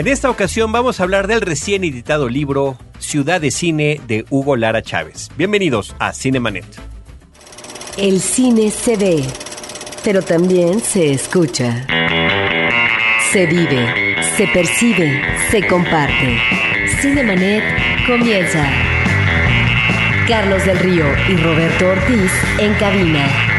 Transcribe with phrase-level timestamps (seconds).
[0.00, 4.56] En esta ocasión vamos a hablar del recién editado libro Ciudad de Cine de Hugo
[4.56, 5.28] Lara Chávez.
[5.36, 6.64] Bienvenidos a Cinemanet.
[7.98, 9.22] El cine se ve,
[10.02, 11.86] pero también se escucha.
[13.30, 15.20] Se vive, se percibe,
[15.50, 16.38] se comparte.
[17.02, 17.62] Cinemanet
[18.06, 18.66] comienza.
[20.26, 23.49] Carlos del Río y Roberto Ortiz en cabina.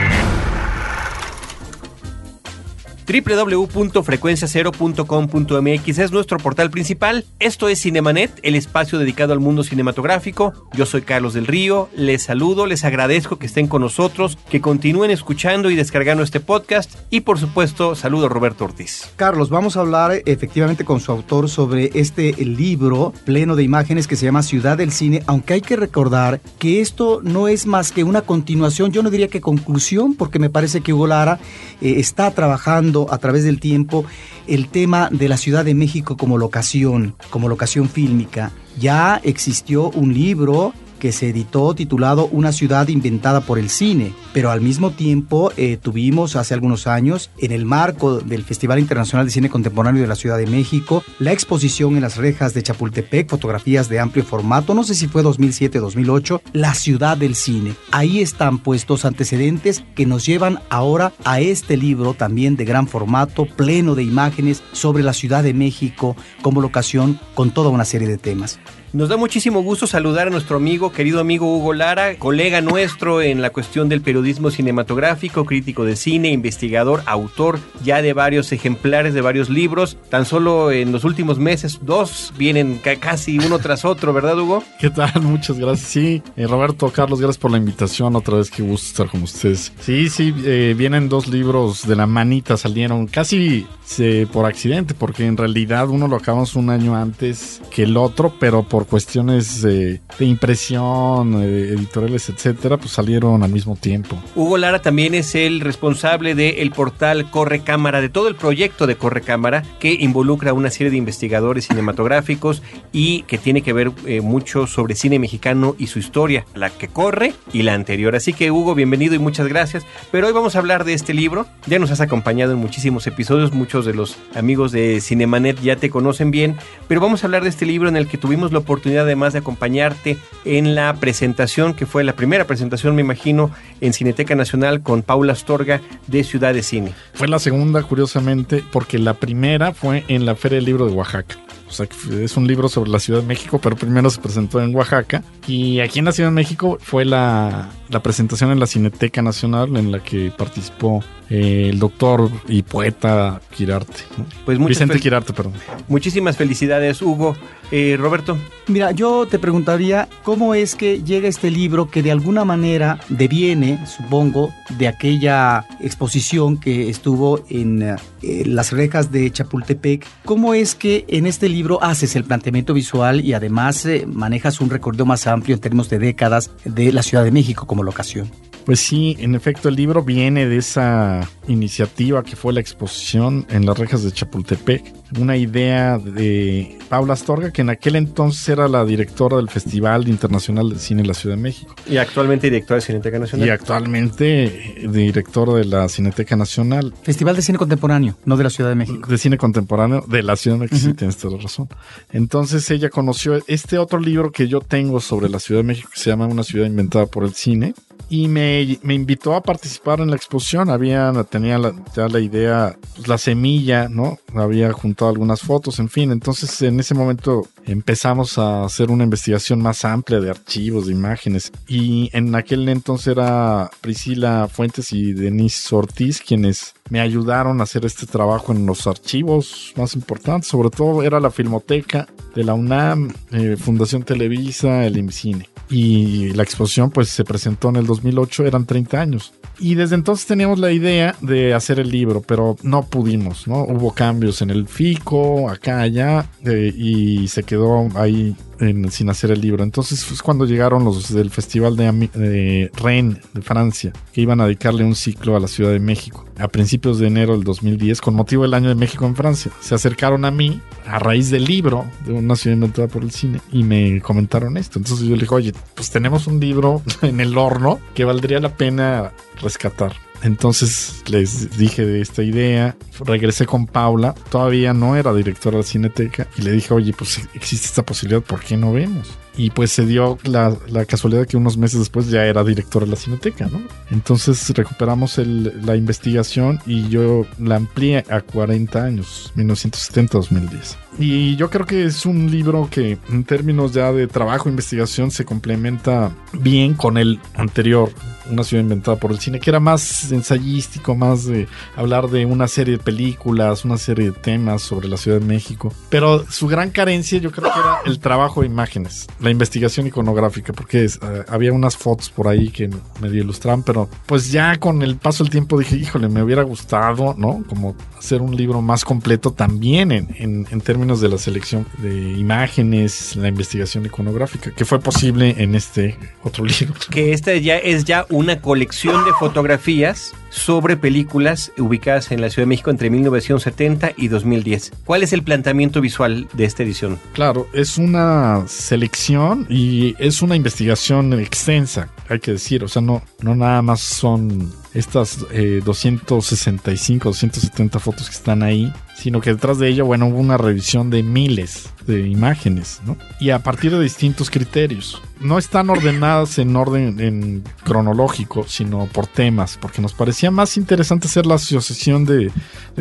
[3.05, 7.25] www.frecuenciacero.com.mx es nuestro portal principal.
[7.39, 10.53] Esto es Cinemanet, el espacio dedicado al mundo cinematográfico.
[10.73, 15.11] Yo soy Carlos del Río, les saludo, les agradezco que estén con nosotros, que continúen
[15.11, 19.11] escuchando y descargando este podcast y por supuesto saludo a Roberto Ortiz.
[19.15, 24.15] Carlos, vamos a hablar efectivamente con su autor sobre este libro pleno de imágenes que
[24.15, 28.03] se llama Ciudad del Cine, aunque hay que recordar que esto no es más que
[28.03, 31.39] una continuación, yo no diría que conclusión, porque me parece que Hugo Lara
[31.81, 34.05] eh, está trabajando a través del tiempo
[34.47, 38.51] el tema de la Ciudad de México como locación, como locación fílmica.
[38.79, 44.51] Ya existió un libro que se editó titulado Una ciudad inventada por el cine, pero
[44.51, 49.31] al mismo tiempo eh, tuvimos hace algunos años, en el marco del Festival Internacional de
[49.31, 53.89] Cine Contemporáneo de la Ciudad de México, la exposición en las rejas de Chapultepec, fotografías
[53.89, 57.73] de amplio formato, no sé si fue 2007-2008, La ciudad del cine.
[57.89, 63.47] Ahí están puestos antecedentes que nos llevan ahora a este libro también de gran formato,
[63.47, 68.19] pleno de imágenes sobre la Ciudad de México como locación con toda una serie de
[68.19, 68.59] temas.
[68.93, 73.41] Nos da muchísimo gusto saludar a nuestro amigo, querido amigo Hugo Lara, colega nuestro en
[73.41, 79.21] la cuestión del periodismo cinematográfico, crítico de cine, investigador, autor ya de varios ejemplares de
[79.21, 79.95] varios libros.
[80.09, 84.61] Tan solo en los últimos meses, dos vienen casi uno tras otro, ¿verdad, Hugo?
[84.77, 85.13] ¿Qué tal?
[85.21, 85.87] Muchas gracias.
[85.87, 88.13] Sí, eh, Roberto, Carlos, gracias por la invitación.
[88.17, 89.71] Otra vez, qué gusto estar con ustedes.
[89.79, 93.65] Sí, sí, eh, vienen dos libros de la manita, salieron casi
[93.99, 98.33] eh, por accidente, porque en realidad uno lo acabamos un año antes que el otro,
[98.37, 104.17] pero por cuestiones de, de impresión, eh, editoriales, etcétera, pues salieron al mismo tiempo.
[104.35, 108.95] Hugo Lara también es el responsable del portal Corre Cámara, de todo el proyecto de
[108.95, 114.21] Corre Cámara, que involucra una serie de investigadores cinematográficos y que tiene que ver eh,
[114.21, 118.15] mucho sobre cine mexicano y su historia, la que corre y la anterior.
[118.15, 119.85] Así que Hugo, bienvenido y muchas gracias.
[120.11, 121.45] Pero hoy vamos a hablar de este libro.
[121.67, 125.89] Ya nos has acompañado en muchísimos episodios, muchos de los amigos de Cinemanet ya te
[125.89, 126.55] conocen bien,
[126.87, 129.39] pero vamos a hablar de este libro en el que tuvimos la oportunidad además de
[129.39, 133.51] acompañarte en la presentación, que fue la primera presentación, me imagino,
[133.81, 136.93] en Cineteca Nacional con Paula Astorga de Ciudad de Cine.
[137.13, 141.37] Fue la segunda, curiosamente, porque la primera fue en la Feria del Libro de Oaxaca.
[141.67, 141.87] O sea,
[142.19, 145.23] es un libro sobre la Ciudad de México, pero primero se presentó en Oaxaca.
[145.47, 149.77] Y aquí en la Ciudad de México fue la, la presentación en la Cineteca Nacional
[149.77, 154.03] en la que participó eh, el doctor y poeta Quirarte.
[154.17, 154.25] ¿no?
[154.43, 155.53] Pues Vicente Quirarte, perdón.
[155.87, 157.35] Muchísimas felicidades, Hugo.
[157.71, 158.37] Eh, Roberto.
[158.67, 163.79] Mira, yo te preguntaría cómo es que llega este libro que de alguna manera deviene,
[163.87, 170.05] supongo, de aquella exposición que estuvo en eh, las rejas de Chapultepec.
[170.25, 174.69] ¿Cómo es que en este libro haces el planteamiento visual y además eh, manejas un
[174.69, 178.29] recorrido más amplio en términos de décadas de la Ciudad de México como locación?
[178.65, 183.65] Pues sí, en efecto el libro viene de esa iniciativa que fue la exposición en
[183.65, 188.85] las rejas de Chapultepec, una idea de Paula Astorga, que en aquel entonces era la
[188.85, 191.75] directora del Festival Internacional de Cine en la Ciudad de México.
[191.87, 193.47] Y actualmente directora de Cineteca Nacional.
[193.47, 196.93] Y actualmente director de la Cineteca Nacional.
[197.03, 199.09] Festival de Cine Contemporáneo, no de la Ciudad de México.
[199.09, 200.91] De Cine Contemporáneo de la Ciudad de México, uh -huh.
[200.91, 201.67] sí, tienes toda la razón.
[202.11, 205.99] Entonces ella conoció este otro libro que yo tengo sobre la Ciudad de México, que
[205.99, 207.73] se llama Una ciudad inventada por el cine,
[208.11, 210.69] y me, me, invitó a participar en la exposición.
[210.69, 214.19] Había, tenía la, ya la idea, pues, la semilla, ¿no?
[214.35, 216.11] Había juntado algunas fotos, en fin.
[216.11, 221.51] Entonces, en ese momento empezamos a hacer una investigación más amplia de archivos, de imágenes.
[221.67, 227.85] Y en aquel entonces era Priscila Fuentes y Denise Ortiz quienes me ayudaron a hacer
[227.85, 230.49] este trabajo en los archivos más importantes.
[230.49, 236.43] Sobre todo era la Filmoteca de la UNAM, eh, Fundación Televisa, el IMCINE y la
[236.43, 239.33] exposición pues se presentó en el 2008, eran 30 años.
[239.57, 243.63] Y desde entonces teníamos la idea de hacer el libro, pero no pudimos, ¿no?
[243.63, 249.29] Hubo cambios en el FICO, acá, allá, eh, y se quedó ahí en, sin hacer
[249.29, 249.61] el libro.
[249.65, 254.45] Entonces fue cuando llegaron los del Festival de, de Rennes de Francia, que iban a
[254.45, 258.15] dedicarle un ciclo a la Ciudad de México a principios de enero del 2010 con
[258.15, 259.51] motivo del año de México en Francia.
[259.59, 263.41] Se acercaron a mí a raíz del libro de una ciudad inventada por el cine
[263.51, 264.79] y me comentaron esto.
[264.79, 268.55] Entonces yo le dije, oye, pues tenemos un libro en el horno que valdría la
[268.55, 269.11] pena
[269.41, 269.91] rescatar.
[270.23, 272.75] Entonces les dije de esta idea,
[273.05, 277.67] regresé con Paula, todavía no era directora de Cineteca, y le dije, oye, pues existe
[277.67, 279.17] esta posibilidad, ¿por qué no vemos?
[279.37, 282.91] Y pues se dio la, la casualidad que unos meses después ya era directora de
[282.91, 283.61] la Cineteca, ¿no?
[283.89, 290.75] Entonces recuperamos el- la investigación y yo la amplié a 40 años, 1970-2010.
[290.99, 295.09] Y yo creo que es un libro que en términos ya de trabajo e investigación
[295.11, 297.89] se complementa bien con el anterior,
[298.29, 302.47] Una ciudad inventada por el cine, que era más ensayístico, más de hablar de una
[302.47, 305.73] serie de películas, una serie de temas sobre la Ciudad de México.
[305.89, 310.53] Pero su gran carencia yo creo que era el trabajo de imágenes, la investigación iconográfica,
[310.53, 310.89] porque eh,
[311.27, 312.69] había unas fotos por ahí que
[313.01, 317.15] medio ilustraban, pero pues ya con el paso del tiempo dije, híjole, me hubiera gustado,
[317.17, 317.43] ¿no?
[317.47, 322.13] Como hacer un libro más completo también en, en, en términos de la selección de
[322.13, 326.75] imágenes, la investigación iconográfica, que fue posible en este otro libro.
[326.89, 332.43] Que esta ya es ya una colección de fotografías sobre películas ubicadas en la Ciudad
[332.43, 334.71] de México entre 1970 y 2010.
[334.85, 336.99] ¿Cuál es el planteamiento visual de esta edición?
[337.13, 342.63] Claro, es una selección y es una investigación extensa, hay que decir.
[342.63, 348.73] O sea, no, no nada más son estas eh, 265, 270 fotos que están ahí,
[348.95, 352.97] sino que detrás de ello, bueno, hubo una revisión de miles de imágenes, ¿no?
[353.19, 355.01] Y a partir de distintos criterios.
[355.19, 361.07] No están ordenadas en orden en cronológico, sino por temas, porque nos parecía más interesante
[361.07, 362.31] hacer la asociación de,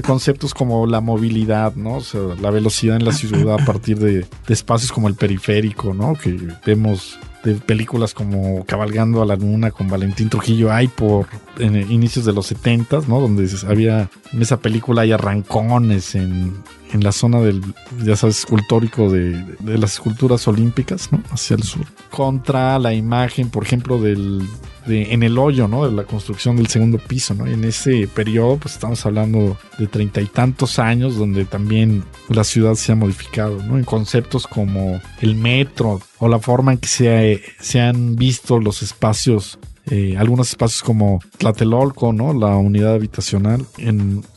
[0.05, 1.97] conceptos como la movilidad, ¿no?
[1.97, 6.15] O sea, la velocidad en la ciudad a partir de espacios como el periférico, ¿no?
[6.15, 11.27] Que vemos de películas como Cabalgando a la Luna con Valentín Trujillo hay por
[11.59, 13.21] inicios de los 70, ¿no?
[13.21, 16.55] Donde había en esa película hay arrancones en,
[16.93, 17.63] en la zona del,
[18.05, 21.23] ya sabes, escultórico de, de las esculturas olímpicas, ¿no?
[21.31, 21.87] Hacia el sur.
[22.11, 24.47] Contra la imagen, por ejemplo, del
[24.87, 25.87] en el hoyo, ¿no?
[25.87, 27.49] De la construcción del segundo piso, ¿no?
[27.49, 32.45] Y en ese periodo, pues estamos hablando de treinta y tantos años donde también la
[32.45, 33.79] ciudad se ha modificado, ¿no?
[33.79, 38.83] En conceptos como el metro o la forma en que se, se han visto los
[38.83, 42.33] espacios eh, algunos espacios como Tlatelolco, ¿no?
[42.33, 43.67] La unidad habitacional,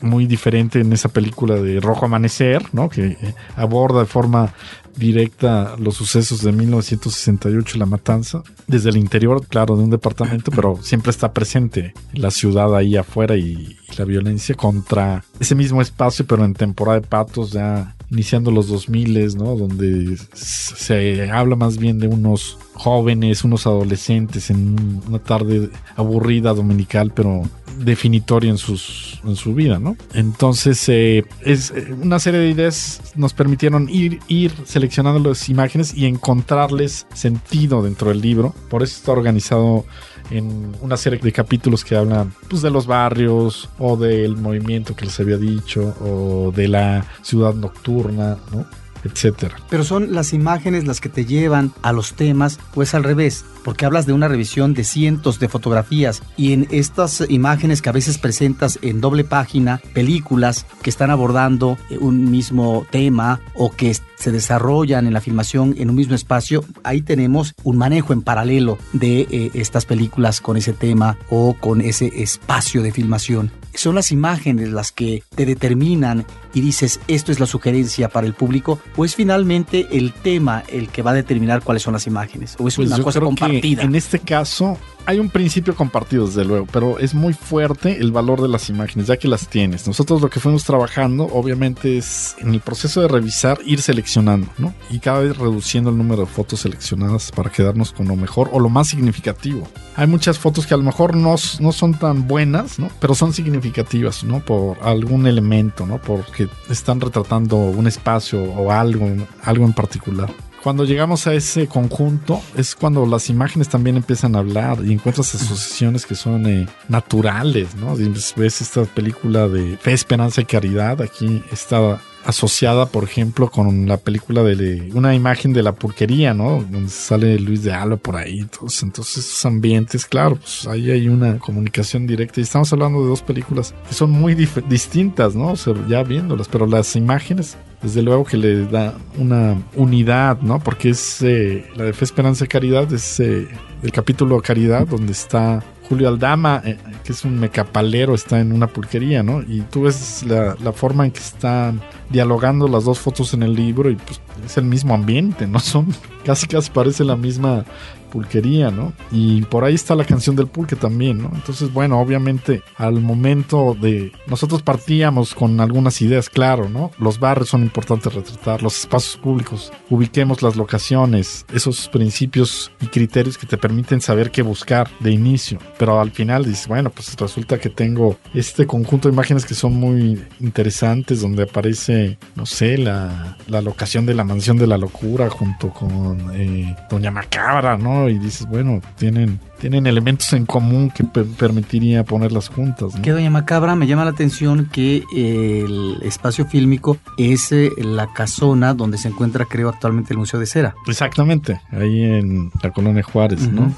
[0.00, 2.88] muy diferente en esa película de Rojo Amanecer, ¿no?
[2.88, 4.52] Que eh, aborda de forma
[4.96, 10.78] directa los sucesos de 1968, la matanza, desde el interior, claro, de un departamento, pero
[10.82, 16.44] siempre está presente la ciudad ahí afuera y, la violencia contra ese mismo espacio, pero
[16.44, 19.56] en temporada de patos ya iniciando los 2000, ¿no?
[19.56, 27.12] Donde se habla más bien de unos jóvenes, unos adolescentes en una tarde aburrida dominical,
[27.14, 27.42] pero
[27.78, 29.96] definitoria en sus en su vida, ¿no?
[30.12, 36.06] Entonces eh, es una serie de ideas nos permitieron ir ir seleccionando las imágenes y
[36.06, 38.54] encontrarles sentido dentro del libro.
[38.70, 39.84] Por eso está organizado
[40.30, 45.04] en una serie de capítulos que hablan pues, de los barrios o del movimiento que
[45.04, 48.66] les había dicho o de la ciudad nocturna, ¿no?
[49.04, 49.56] Etcétera.
[49.70, 53.86] Pero son las imágenes las que te llevan a los temas, pues al revés, porque
[53.86, 58.18] hablas de una revisión de cientos de fotografías y en estas imágenes que a veces
[58.18, 65.06] presentas en doble página, películas que están abordando un mismo tema o que se desarrollan
[65.06, 69.50] en la filmación en un mismo espacio, ahí tenemos un manejo en paralelo de eh,
[69.54, 73.50] estas películas con ese tema o con ese espacio de filmación.
[73.74, 78.34] Son las imágenes las que te determinan y dices esto es la sugerencia para el
[78.34, 82.56] público o es finalmente el tema el que va a determinar cuáles son las imágenes
[82.58, 83.82] o es Pues una cosa compartida.
[83.82, 88.40] en este caso hay un principio compartido, desde luego, pero es muy fuerte el valor
[88.40, 89.86] de las imágenes, ya que las tienes.
[89.86, 94.74] Nosotros lo que fuimos trabajando, obviamente, es en el proceso de revisar, ir seleccionando, ¿no?
[94.90, 98.60] Y cada vez reduciendo el número de fotos seleccionadas para quedarnos con lo mejor o
[98.60, 99.68] lo más significativo.
[99.96, 102.90] Hay muchas fotos que a lo mejor no, no son tan buenas, ¿no?
[103.00, 104.40] Pero son significativas, ¿no?
[104.40, 105.98] Por algún elemento, ¿no?
[105.98, 109.08] Porque están retratando un espacio o algo,
[109.42, 110.30] algo en particular.
[110.64, 115.34] Cuando llegamos a ese conjunto es cuando las imágenes también empiezan a hablar y encuentras
[115.34, 118.00] asociaciones que son eh, naturales, ¿no?
[118.00, 123.86] Y ves esta película de Fe, Esperanza y Caridad, aquí está asociada, por ejemplo, con
[123.86, 126.64] la película de una imagen de la pulquería, ¿no?
[126.70, 128.40] Donde sale Luis de Alba por ahí.
[128.40, 132.40] Entonces, entonces esos ambientes, claro, pues ahí hay una comunicación directa.
[132.40, 135.52] Y estamos hablando de dos películas que son muy distintas, ¿no?
[135.52, 140.58] O sea, ya viéndolas, pero las imágenes desde luego que le da una unidad, ¿no?
[140.58, 143.46] Porque es eh, la de Fe, Esperanza y Caridad, es eh,
[143.82, 148.68] el capítulo Caridad, donde está Julio Aldama, eh, que es un mecapalero, está en una
[148.68, 149.42] pulquería, ¿no?
[149.42, 153.54] Y tú ves la, la, forma en que están dialogando las dos fotos en el
[153.54, 155.88] libro y pues es el mismo ambiente, no son
[156.24, 157.66] casi casi parece la misma
[158.14, 158.92] pulquería, ¿no?
[159.10, 161.32] Y por ahí está la canción del pulque también, ¿no?
[161.34, 164.12] Entonces, bueno, obviamente al momento de...
[164.28, 166.92] Nosotros partíamos con algunas ideas, claro, ¿no?
[167.00, 173.36] Los barrios son importantes retratar, los espacios públicos, ubiquemos las locaciones, esos principios y criterios
[173.36, 175.58] que te permiten saber qué buscar de inicio.
[175.76, 179.74] Pero al final dices, bueno, pues resulta que tengo este conjunto de imágenes que son
[179.74, 185.28] muy interesantes, donde aparece, no sé, la, la locación de la mansión de la locura
[185.30, 188.03] junto con eh, Doña Macabra, ¿no?
[188.08, 192.94] Y dices, bueno, tienen, tienen elementos en común que per- permitiría ponerlas juntas.
[192.94, 193.02] ¿no?
[193.02, 198.12] Que Doña Macabra me llama la atención que eh, el espacio fílmico es eh, la
[198.12, 200.74] casona donde se encuentra, creo, actualmente el Museo de Cera.
[200.86, 203.72] Exactamente, ahí en la colonia Juárez, ¿no?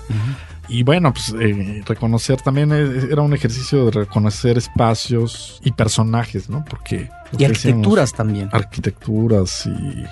[0.68, 6.64] Y bueno, pues eh, reconocer también era un ejercicio de reconocer espacios y personajes, ¿no?
[6.68, 7.08] Porque...
[7.38, 8.48] Y arquitecturas también.
[8.52, 10.04] arquitecturas y,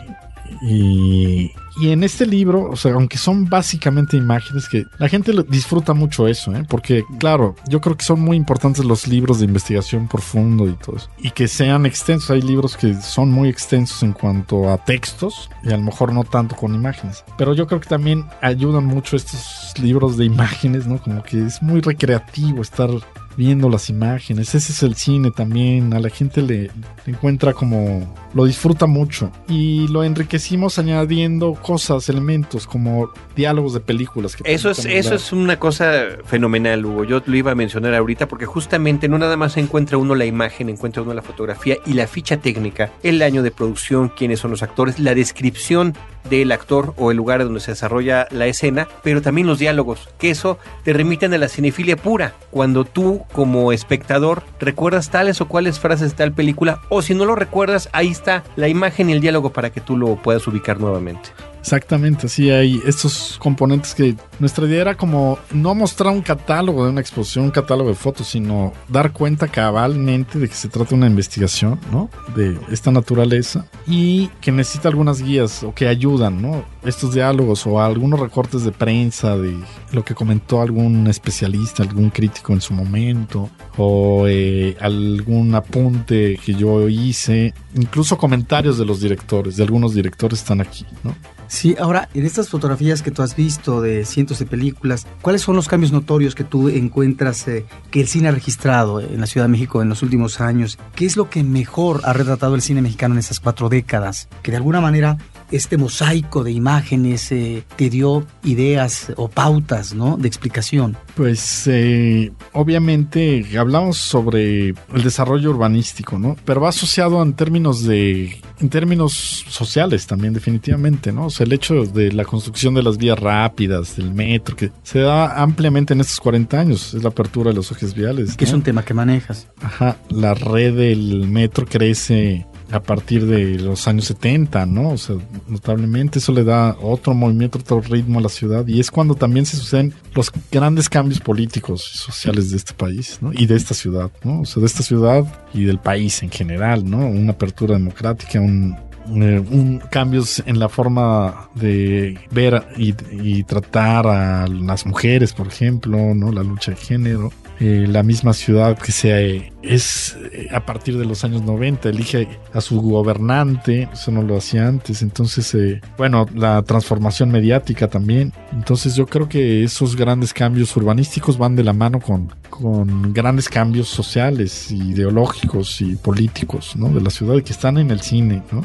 [0.66, 5.93] y, y en este libro, o sea, aunque son básicamente imágenes que la gente disfruta
[5.93, 6.64] mucho eso, ¿eh?
[6.69, 10.97] porque claro, yo creo que son muy importantes los libros de investigación profundo y todo
[10.97, 11.09] eso.
[11.19, 15.73] Y que sean extensos, hay libros que son muy extensos en cuanto a textos y
[15.73, 17.25] a lo mejor no tanto con imágenes.
[17.37, 20.99] Pero yo creo que también ayudan mucho estos libros de imágenes, ¿no?
[20.99, 22.90] Como que es muy recreativo estar
[23.37, 24.55] viendo las imágenes.
[24.55, 25.93] Ese es el cine también.
[25.95, 26.73] A la gente le, le
[27.07, 28.14] encuentra como.
[28.35, 29.31] Lo disfruta mucho.
[29.49, 34.37] Y lo enriquecimos añadiendo cosas, elementos, como diálogos de películas.
[34.37, 37.05] Que Eso es, eso es una cosa fenomenal, Hugo.
[37.05, 40.69] Yo lo iba a mencionar ahorita porque justamente no nada más encuentra uno la imagen,
[40.69, 44.62] encuentra uno la fotografía y la ficha técnica, el año de producción, quiénes son los
[44.62, 45.95] actores, la descripción
[46.28, 50.31] del actor o el lugar donde se desarrolla la escena, pero también los diálogos, que
[50.31, 52.35] eso te remiten a la cinefilia pura.
[52.50, 57.25] Cuando tú, como espectador, recuerdas tales o cuales frases de tal película, o si no
[57.25, 60.81] lo recuerdas, ahí está la imagen y el diálogo para que tú lo puedas ubicar
[60.81, 61.31] nuevamente.
[61.64, 66.90] Exactamente, sí, hay estos componentes que nuestra idea era como no mostrar un catálogo de
[66.90, 70.97] una exposición, un catálogo de fotos, sino dar cuenta cabalmente de que se trata de
[70.97, 72.11] una investigación, ¿no?
[72.37, 76.66] De esta naturaleza y que necesita algunas guías o que ayudan, ¿no?
[76.85, 79.56] Estos diálogos o algunos recortes de prensa de
[79.92, 86.52] lo que comentó algún especialista, algún crítico en su momento o eh, algún apunte que
[86.52, 91.14] yo hice, incluso comentarios de los directores, de algunos directores están aquí, ¿no?
[91.46, 95.56] Sí, ahora, en estas fotografías que tú has visto de cientos de películas, ¿cuáles son
[95.56, 99.46] los cambios notorios que tú encuentras eh, que el cine ha registrado en la Ciudad
[99.46, 100.78] de México en los últimos años?
[100.94, 104.28] ¿Qué es lo que mejor ha retratado el cine mexicano en esas cuatro décadas?
[104.42, 105.18] Que de alguna manera
[105.56, 110.16] este mosaico de imágenes eh, te dio ideas o pautas, ¿no?
[110.16, 110.96] De explicación.
[111.14, 116.37] Pues eh, obviamente hablamos sobre el desarrollo urbanístico, ¿no?
[116.44, 121.26] Pero va asociado en términos de, en términos sociales también definitivamente, ¿no?
[121.26, 125.00] O sea, el hecho de la construcción de las vías rápidas, del metro, que se
[125.00, 128.37] da ampliamente en estos 40 años, es la apertura de los ejes viales.
[128.37, 129.49] Que es un tema que manejas.
[129.62, 134.90] Ajá, la red del metro crece a partir de los años 70, ¿no?
[134.90, 135.16] O sea,
[135.49, 139.47] notablemente eso le da otro movimiento, otro ritmo a la ciudad y es cuando también
[139.47, 143.33] se suceden los grandes cambios políticos y sociales de este país, ¿no?
[143.33, 144.40] Y de esta ciudad, ¿no?
[144.40, 147.06] O sea, de esta ciudad y del país en general, ¿no?
[147.06, 154.87] Una apertura democrática, un, un cambios en la forma de ver y, tratar a las
[154.87, 156.32] mujeres, por ejemplo, ¿no?
[156.32, 157.32] La lucha de género.
[157.61, 162.26] Eh, la misma ciudad que se es eh, a partir de los años 90 elige
[162.52, 168.32] a su gobernante, eso no lo hacía antes, entonces eh, bueno, la transformación mediática también,
[168.52, 173.49] entonces yo creo que esos grandes cambios urbanísticos van de la mano con, con grandes
[173.49, 176.88] cambios sociales, ideológicos y políticos, ¿no?
[176.88, 178.64] De la ciudad que están en el cine, ¿no?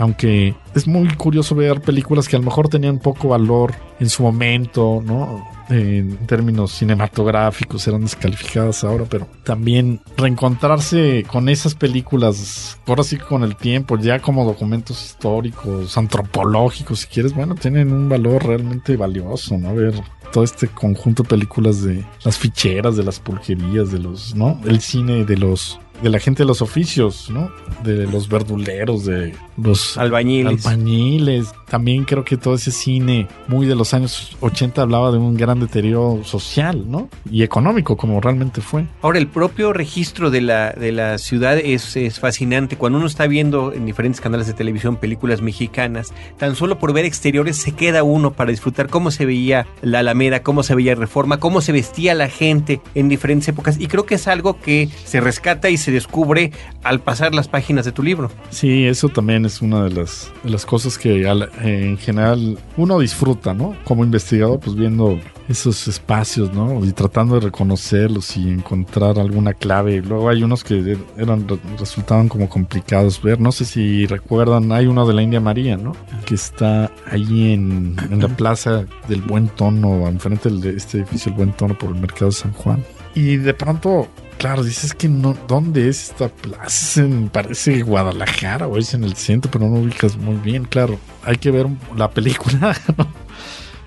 [0.00, 4.22] Aunque es muy curioso ver películas que a lo mejor tenían poco valor en su
[4.22, 5.46] momento, ¿no?
[5.68, 13.44] En términos cinematográficos eran descalificadas ahora, pero también reencontrarse con esas películas, ahora sí con
[13.44, 19.58] el tiempo, ya como documentos históricos, antropológicos, si quieres, bueno, tienen un valor realmente valioso,
[19.58, 19.74] ¿no?
[19.74, 19.94] Ver
[20.32, 24.58] todo este conjunto de películas de las ficheras, de las pulquerías, de los, ¿no?
[24.64, 27.50] El cine de los de la gente de los oficios, ¿no?
[27.84, 30.66] De los verduleros, de los Albañiles.
[30.66, 31.52] albañiles.
[31.68, 35.60] También creo que todo ese cine muy de los años 80 hablaba de un gran
[35.60, 37.08] deterioro social, ¿no?
[37.30, 38.86] Y económico, como realmente fue.
[39.02, 42.76] Ahora, el propio registro de la, de la ciudad es, es fascinante.
[42.76, 47.04] Cuando uno está viendo en diferentes canales de televisión películas mexicanas, tan solo por ver
[47.04, 51.38] exteriores se queda uno para disfrutar cómo se veía la Alameda, cómo se veía Reforma,
[51.38, 53.78] cómo se vestía la gente en diferentes épocas.
[53.78, 56.52] Y creo que es algo que se rescata y se se descubre
[56.84, 58.30] al pasar las páginas de tu libro.
[58.50, 61.26] Sí, eso también es una de las, de las cosas que
[61.62, 63.76] en general uno disfruta, ¿no?
[63.84, 65.18] Como investigador, pues viendo
[65.48, 66.84] esos espacios, ¿no?
[66.84, 70.00] Y tratando de reconocerlos y encontrar alguna clave.
[70.00, 71.46] Luego hay unos que eran
[71.78, 73.40] resultaban como complicados ver.
[73.40, 75.96] No sé si recuerdan, hay uno de la India María, ¿no?
[76.24, 81.36] Que está ahí en, en la plaza del Buen Tono, enfrente de este edificio El
[81.36, 82.84] Buen Tono por el Mercado de San Juan.
[83.16, 84.08] Y de pronto
[84.40, 87.06] claro, dices que no, ¿dónde es esta plaza?
[87.30, 90.98] parece Guadalajara o es en el centro, pero no ubicas muy bien, claro.
[91.24, 93.06] Hay que ver la película, ¿no?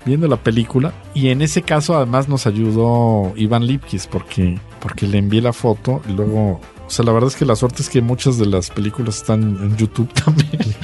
[0.06, 0.94] viendo la película.
[1.16, 6.02] Y en ese caso, además, nos ayudó Iván Lipkis porque, porque le envié la foto
[6.08, 6.62] y luego.
[6.86, 9.42] O sea, la verdad es que la suerte es que muchas de las películas están
[9.42, 10.76] en YouTube también.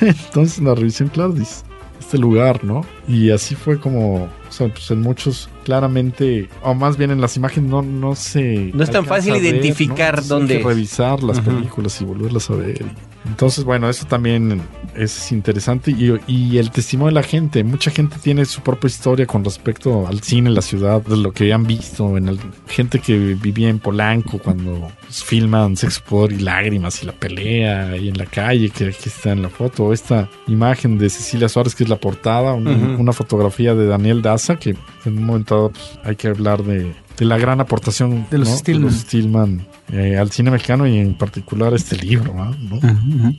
[0.00, 1.64] Entonces, la revisión, claro, dice
[2.04, 2.84] este lugar, ¿no?
[3.08, 7.36] Y así fue como, o sea, pues en muchos, claramente, o más bien en las
[7.36, 8.70] imágenes, no, no se.
[8.74, 10.56] No es tan fácil identificar dónde.
[10.56, 12.84] Hay que revisar las películas y volverlas a ver.
[13.26, 14.60] Entonces, bueno, eso también
[14.94, 17.64] es interesante y, el testimonio de la gente.
[17.64, 21.32] Mucha gente tiene su propia historia con respecto al cine en la ciudad, de lo
[21.32, 22.16] que han visto.
[22.18, 24.92] En gente que vivía en Polanco cuando
[25.22, 29.32] filman Sexo, Poder y Lágrimas y la pelea ahí en la calle, que aquí está
[29.32, 29.92] en la foto.
[29.92, 34.70] Esta imagen de Cecilia Suárez, que es la portada, una, fotografía de Daniel Daza, que
[35.04, 39.66] en un momento dado pues, hay que hablar de, la gran aportación de los Stillman
[39.92, 42.34] eh, al cine mexicano y en particular este libro,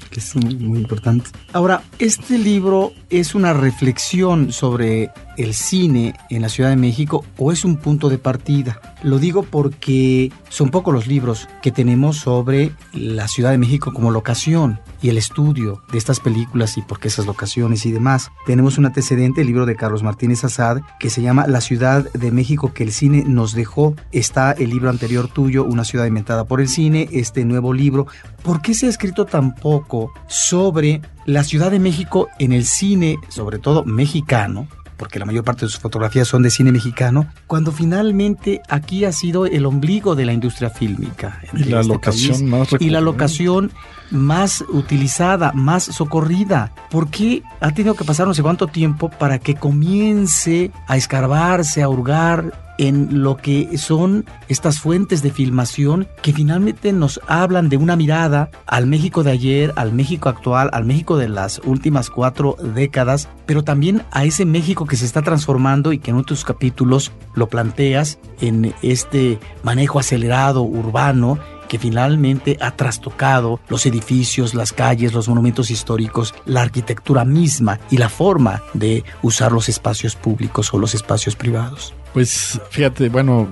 [0.09, 1.31] que es muy, importante.
[1.51, 7.51] Ahora, este libro es una reflexión sobre el cine en la Ciudad de México o
[7.51, 8.79] es un punto de partida.
[9.03, 14.11] Lo digo porque son pocos los libros que tenemos sobre la Ciudad de México como
[14.11, 18.31] locación y el estudio de estas películas y por qué esas locaciones y demás.
[18.45, 22.31] Tenemos un antecedente, el libro de Carlos Martínez Azad, que se llama La Ciudad de
[22.31, 23.95] México que el cine nos dejó.
[24.11, 28.07] Está el libro anterior tuyo, Una ciudad inventada por el cine, este nuevo libro.
[28.41, 33.17] ¿Por qué se ha escrito tan poco sobre la Ciudad de México en el cine,
[33.29, 34.67] sobre todo mexicano?
[34.97, 39.11] Porque la mayor parte de sus fotografías son de cine mexicano, cuando finalmente aquí ha
[39.11, 41.41] sido el ombligo de la industria fílmica.
[41.53, 43.71] Y la este locación más Y la locación
[44.11, 46.71] más utilizada, más socorrida.
[46.91, 51.81] ¿Por qué ha tenido que pasar no sé cuánto tiempo para que comience a escarbarse,
[51.81, 57.77] a hurgar en lo que son estas fuentes de filmación que finalmente nos hablan de
[57.77, 62.57] una mirada al México de ayer, al México actual, al México de las últimas cuatro
[62.73, 67.11] décadas, pero también a ese México que se está transformando y que en otros capítulos
[67.33, 75.13] lo planteas en este manejo acelerado urbano que finalmente ha trastocado los edificios, las calles,
[75.13, 80.77] los monumentos históricos, la arquitectura misma y la forma de usar los espacios públicos o
[80.77, 81.93] los espacios privados.
[82.15, 83.49] Pues fíjate, bueno,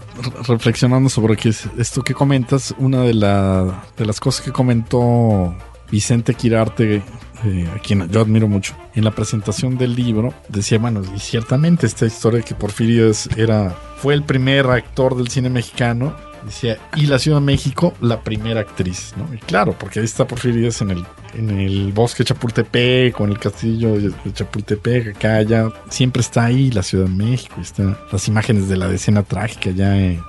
[0.48, 5.54] reflexionando sobre qué es esto que comentas, una de, la, de las cosas que comentó
[5.92, 7.02] Vicente Quirarte,
[7.44, 11.86] eh, a quien yo admiro mucho, en la presentación del libro, decía, bueno, y ciertamente
[11.86, 17.06] esta historia de que Porfirio era, fue el primer actor del cine mexicano Decía, y
[17.06, 19.34] la Ciudad de México, la primera actriz, ¿no?
[19.34, 24.00] Y claro, porque ahí está Porfirio en el, en el bosque Chapultepec, con el castillo
[24.00, 28.68] de Chapultepec, acá ya siempre está ahí la Ciudad de México, y están las imágenes
[28.68, 30.20] de la escena trágica ya eh,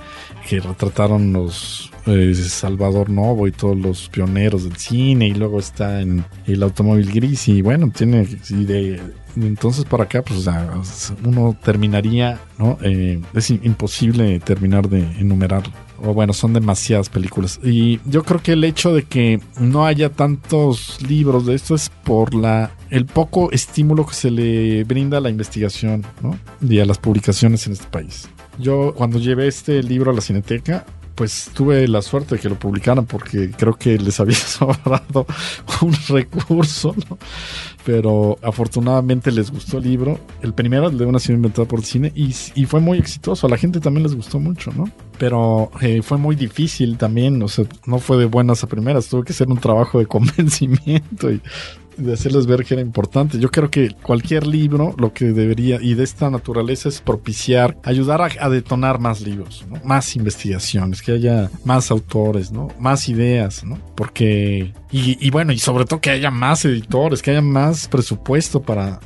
[0.49, 6.01] que retrataron los eh, Salvador Novo y todos los pioneros del cine, y luego está
[6.01, 9.01] en el automóvil gris, y bueno, tiene de
[9.37, 10.47] entonces para acá, pues
[11.25, 12.79] uno terminaría, ¿no?
[12.83, 15.63] Eh, es imposible terminar de enumerar
[16.05, 17.59] o bueno, son demasiadas películas.
[17.63, 21.91] Y yo creo que el hecho de que no haya tantos libros de esto es
[22.05, 26.39] por la el poco estímulo que se le brinda a la investigación ¿no?
[26.61, 28.29] y a las publicaciones en este país.
[28.59, 32.59] Yo cuando llevé este libro a la Cineteca, pues tuve la suerte de que lo
[32.59, 35.27] publicaran porque creo que les había sobrado
[35.83, 37.19] un recurso, ¿no?
[37.85, 40.19] Pero afortunadamente les gustó el libro.
[40.43, 42.33] El primero, el de una ciudad inventada por el cine, y,
[42.65, 43.47] fue muy exitoso.
[43.47, 44.89] A la gente también les gustó mucho, ¿no?
[45.19, 49.09] Pero eh, fue muy difícil también, o sea, no fue de buenas a primeras.
[49.09, 51.41] Tuve que hacer un trabajo de convencimiento y
[51.97, 53.39] de hacerles ver que era importante.
[53.39, 58.21] Yo creo que cualquier libro lo que debería, y de esta naturaleza, es propiciar, ayudar
[58.23, 62.69] a, detonar más libros, más investigaciones, que haya más autores, ¿no?
[62.79, 63.79] más ideas, ¿no?
[63.95, 69.01] porque, y, bueno, y sobre todo que haya más editores, que haya más presupuesto para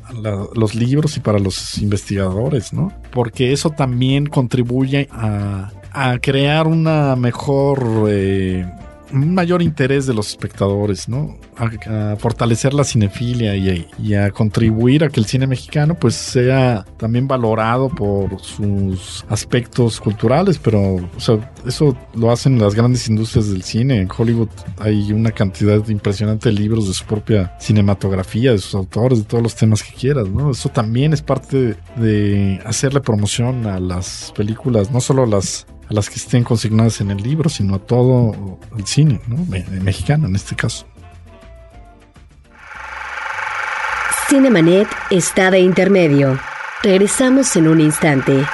[0.55, 2.93] los libros y para los investigadores, ¿no?
[3.11, 8.07] porque eso también contribuye a, a crear una mejor...
[8.09, 8.67] Eh,
[9.13, 11.37] mayor interés de los espectadores, ¿no?
[11.57, 17.29] A, fortalecer la cinefilia y, a contribuir a que el cine mexicano pues sea también
[17.29, 23.63] valorado por sus aspectos culturales, pero o sea, eso lo hacen las grandes industrias del
[23.63, 24.01] cine.
[24.01, 29.21] En Hollywood hay una cantidad impresionante de libros de su propia cinematografía, de sus autores,
[29.21, 30.51] de todos los temas que quieras, ¿no?
[30.51, 36.11] Eso también es parte de hacerle promoción a las películas, no solo las a las
[36.11, 39.39] que estén consignadas en el libro, sino a todo el cine ¿no?
[39.83, 40.87] mexicano en este caso.
[44.29, 46.39] Cinemanet está de intermedio.
[46.83, 48.45] Regresamos en un instante.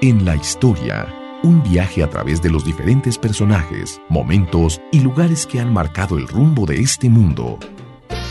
[0.00, 1.06] En la historia,
[1.42, 6.26] un viaje a través de los diferentes personajes, momentos y lugares que han marcado el
[6.26, 7.58] rumbo de este mundo.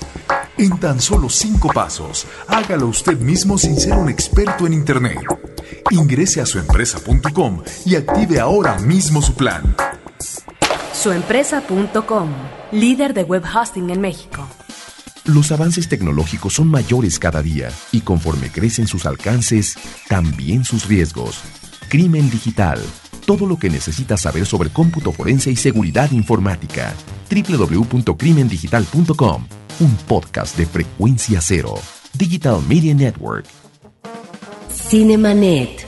[0.59, 5.21] En tan solo cinco pasos, hágalo usted mismo sin ser un experto en Internet.
[5.91, 9.75] Ingrese a suempresa.com y active ahora mismo su plan.
[10.93, 12.29] Suempresa.com,
[12.73, 14.47] líder de web hosting en México.
[15.29, 19.75] Los avances tecnológicos son mayores cada día y conforme crecen sus alcances,
[20.09, 21.43] también sus riesgos.
[21.91, 22.81] Crimen digital.
[23.27, 26.95] Todo lo que necesitas saber sobre cómputo forense y seguridad informática.
[27.31, 29.47] www.crimendigital.com.
[29.81, 31.75] Un podcast de frecuencia cero.
[32.15, 33.45] Digital Media Network.
[34.73, 35.88] Cinemanet.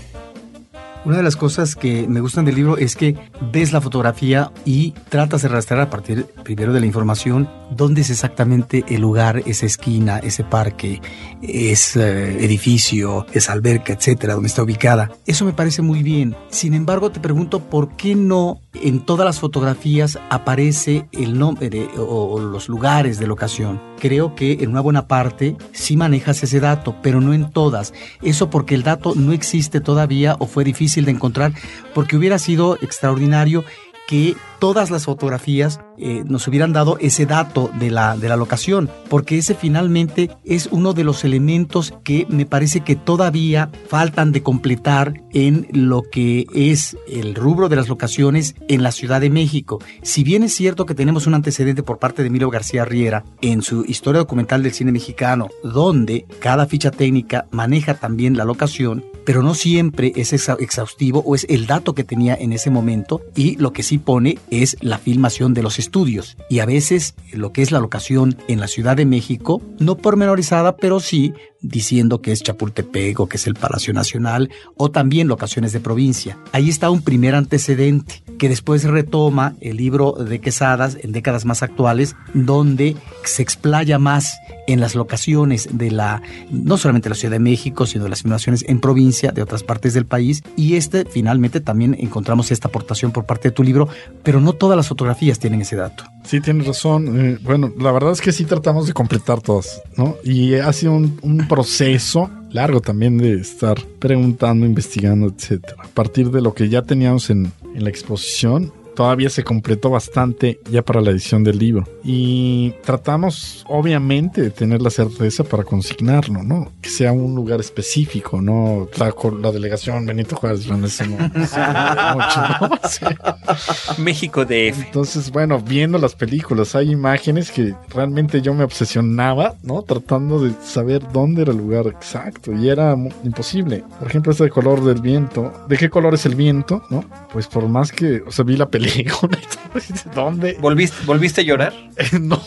[1.02, 3.16] Una de las cosas que me gustan del libro es que
[3.50, 8.10] ves la fotografía y tratas de rastrear a partir primero de la información dónde es
[8.10, 11.00] exactamente el lugar, esa esquina, ese parque,
[11.40, 15.10] ese edificio, esa alberca, etcétera, donde está ubicada.
[15.24, 16.36] Eso me parece muy bien.
[16.50, 22.38] Sin embargo, te pregunto por qué no en todas las fotografías aparece el nombre o,
[22.40, 23.80] los lugares de locación.
[23.98, 27.92] Creo que en una buena parte sí manejas ese dato, pero no en todas.
[28.22, 31.53] Eso porque el dato no existe todavía o fue difícil de encontrar
[31.94, 33.64] porque hubiera sido extraordinario
[34.09, 38.88] que todas las fotografías eh, nos hubieran dado ese dato de la, de la locación,
[39.09, 44.42] porque ese finalmente es uno de los elementos que me parece que todavía faltan de
[44.42, 49.81] completar en lo que es el rubro de las locaciones en la Ciudad de México.
[50.03, 53.62] Si bien es cierto que tenemos un antecedente por parte de Emilio García Riera en
[53.62, 59.42] su historia documental del cine mexicano, donde cada ficha técnica maneja también la locación, pero
[59.42, 63.73] no siempre es exhaustivo o es el dato que tenía en ese momento y lo
[63.73, 66.36] que sí pone es la filmación de los estudios.
[66.48, 70.76] Y a veces lo que es la locación en la Ciudad de México, no pormenorizada,
[70.76, 71.32] pero sí
[71.62, 76.38] diciendo que es Chapultepec o que es el Palacio Nacional o también locaciones de provincia.
[76.53, 81.62] Ahí está un primer antecedente que después retoma el libro de Quesadas en décadas más
[81.62, 84.33] actuales donde se explaya más
[84.66, 88.64] en las locaciones de la no solamente la Ciudad de México, sino de las filmaciones
[88.68, 93.27] en provincia de otras partes del país y este finalmente también encontramos esta aportación por
[93.27, 93.88] parte de tu libro,
[94.23, 96.05] pero no todas las fotografías tienen ese dato.
[96.31, 97.21] Sí, tienes razón.
[97.21, 100.14] Eh, bueno, la verdad es que sí tratamos de completar todas, ¿no?
[100.23, 105.83] Y ha sido un, proceso largo también de estar preguntando, investigando, etcétera.
[105.83, 110.60] A partir de lo que ya teníamos en, en la exposición, todavía se completó bastante
[110.70, 111.88] ya para la edición del libro.
[112.04, 116.70] Y tratamos, obviamente, de tener la certeza para consignarlo, ¿no?
[116.82, 118.90] Que sea un lugar específico, ¿no?
[118.98, 120.76] La, la delegación Benito Juárez, no,
[123.96, 129.80] México de Entonces, bueno, viendo las películas, hay imágenes que realmente yo me obsesionaba, ¿no?
[129.80, 133.82] Tratando de saber dónde era el lugar exacto y era imposible.
[133.98, 135.50] Por ejemplo, este color del viento.
[135.68, 137.02] ¿De qué color es el viento, no?
[137.32, 138.89] Pues por más que, o sea, vi la película
[140.14, 140.57] ¿Dónde?
[140.61, 141.72] ¿Volviste, ¿Volviste a llorar?
[142.20, 142.40] no,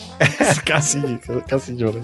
[0.64, 1.00] casi,
[1.46, 2.02] casi lloré.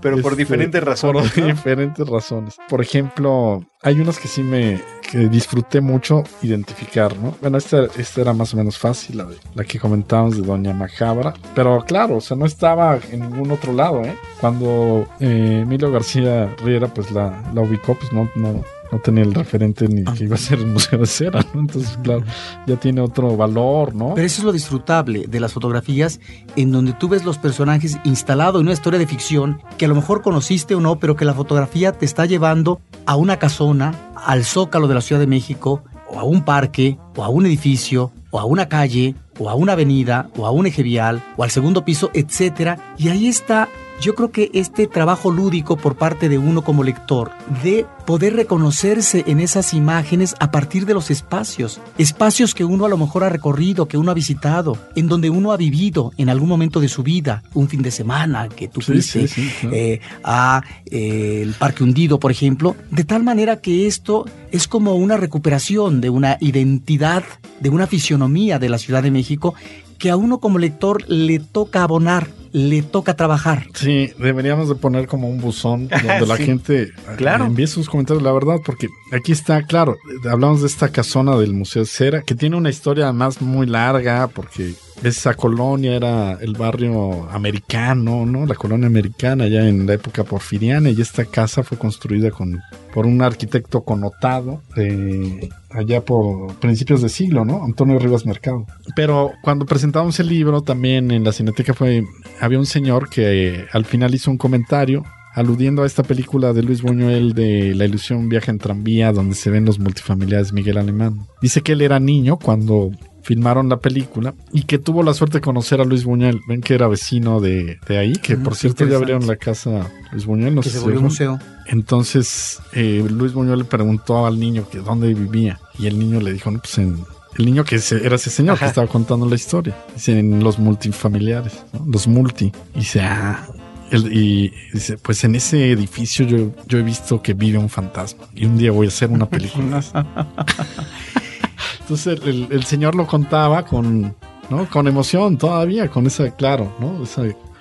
[0.00, 1.32] Pero por este, diferentes razones.
[1.32, 2.56] Por diferentes razones.
[2.68, 7.36] Por ejemplo, hay unas que sí me que disfruté mucho identificar, ¿no?
[7.40, 10.72] Bueno, esta, esta era más o menos fácil, la, de, la que comentábamos de Doña
[10.72, 11.34] Macabra.
[11.54, 14.16] Pero claro, o sea, no estaba en ningún otro lado, ¿eh?
[14.40, 19.34] Cuando eh, Emilio García Riera, pues la, la ubicó, pues no, no, no tenía el
[19.34, 21.60] referente ni que iba a ser el Museo de Cera, ¿no?
[21.60, 22.24] Entonces, claro,
[22.66, 24.14] ya tiene otro valor, ¿no?
[24.14, 26.20] Pero eso es lo disfrutable de las fotografías
[26.56, 29.94] en donde tú ves los personajes instalados en una historia de ficción que a lo
[29.94, 34.44] mejor conociste o no, pero que la fotografía te está llevando a una casona, al
[34.44, 38.38] zócalo de la Ciudad de México, o a un parque, o a un edificio, o
[38.38, 41.84] a una calle, o a una avenida, o a un eje vial, o al segundo
[41.84, 42.78] piso, etcétera.
[42.96, 43.68] Y ahí está
[44.00, 49.24] yo creo que este trabajo lúdico por parte de uno como lector, de poder reconocerse
[49.26, 53.28] en esas imágenes a partir de los espacios, espacios que uno a lo mejor ha
[53.28, 57.02] recorrido, que uno ha visitado, en donde uno ha vivido en algún momento de su
[57.02, 59.26] vida, un fin de semana que tú fuiste
[59.72, 64.94] eh, a eh, el Parque Hundido, por ejemplo, de tal manera que esto es como
[64.96, 67.24] una recuperación de una identidad,
[67.60, 69.54] de una fisionomía de la Ciudad de México
[69.98, 73.66] que a uno como lector le toca abonar, le toca trabajar.
[73.74, 77.46] Sí, deberíamos de poner como un buzón donde la gente claro.
[77.46, 79.96] envíe sus comentarios, la verdad, porque aquí está, claro,
[80.30, 84.28] hablamos de esta casona del Museo de Cera, que tiene una historia más muy larga,
[84.28, 84.74] porque
[85.06, 88.46] esa colonia era el barrio americano, ¿no?
[88.46, 92.60] La colonia americana ya en la época porfiriana y esta casa fue construida con,
[92.92, 97.64] por un arquitecto connotado eh, allá por principios de siglo, ¿no?
[97.64, 98.66] Antonio Rivas Mercado.
[98.96, 102.04] Pero cuando presentamos el libro también en la cineteca fue,
[102.40, 106.80] había un señor que al final hizo un comentario aludiendo a esta película de Luis
[106.80, 111.26] Buñuel de La ilusión viaja en tranvía donde se ven los multifamiliares Miguel Alemán.
[111.42, 112.92] Dice que él era niño cuando
[113.24, 116.40] filmaron la película y que tuvo la suerte de conocer a Luis Buñuel.
[116.46, 120.54] Ven que era vecino de, ahí, que por cierto ya abrieron la casa Luis Buñuel.
[120.54, 121.38] No que se volvió museo.
[121.66, 126.32] Entonces eh, Luis Buñuel le preguntó al niño que dónde vivía y el niño le
[126.32, 126.98] dijo, no, pues en...
[127.36, 129.76] El niño que era ese señor que estaba contando la historia.
[129.92, 132.52] Dice, en los multifamiliares, los multi.
[132.76, 133.44] Y dice, ah,
[133.90, 138.44] y dice, pues en ese edificio yo, yo he visto que vive un fantasma y
[138.44, 139.82] un día voy a hacer una película.
[141.80, 144.14] Entonces el, señor lo contaba con,
[144.50, 144.68] ¿no?
[144.70, 147.04] con emoción todavía, con esa, claro, ¿no?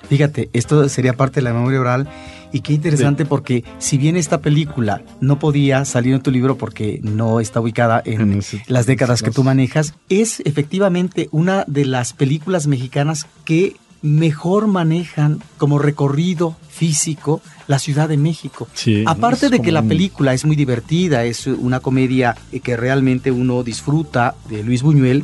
[0.10, 2.08] Fíjate, esto sería parte de la memoria oral
[2.52, 7.00] y qué interesante porque si bien esta película no podía salir en tu libro porque
[7.02, 12.68] no está ubicada en, las décadas que tú manejas, es efectivamente una de las películas
[12.68, 18.68] mexicanas que mejor manejan como recorrido físico la Ciudad de México.
[19.08, 24.36] Aparte de que la película es muy divertida, es una comedia que realmente uno disfruta
[24.50, 25.24] de Luis Buñuel